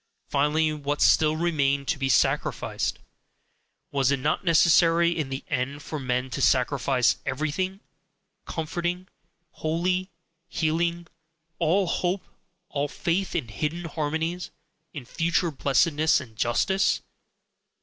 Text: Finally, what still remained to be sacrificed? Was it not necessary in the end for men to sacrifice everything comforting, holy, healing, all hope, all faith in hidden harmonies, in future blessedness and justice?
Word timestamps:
Finally, 0.29 0.73
what 0.73 0.99
still 0.99 1.35
remained 1.37 1.87
to 1.87 1.99
be 1.99 2.09
sacrificed? 2.09 2.97
Was 3.91 4.09
it 4.09 4.17
not 4.17 4.43
necessary 4.43 5.11
in 5.15 5.29
the 5.29 5.43
end 5.47 5.83
for 5.83 5.99
men 5.99 6.31
to 6.31 6.41
sacrifice 6.41 7.17
everything 7.23 7.81
comforting, 8.47 9.07
holy, 9.51 10.09
healing, 10.47 11.05
all 11.59 11.85
hope, 11.85 12.23
all 12.69 12.87
faith 12.87 13.35
in 13.35 13.49
hidden 13.49 13.85
harmonies, 13.85 14.49
in 14.91 15.05
future 15.05 15.51
blessedness 15.51 16.19
and 16.19 16.35
justice? 16.35 17.03